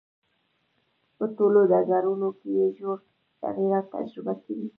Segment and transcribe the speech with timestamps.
[1.17, 2.99] په ټولو ډګرونو کې یې ژور
[3.41, 4.65] تغییرات تجربه کړي.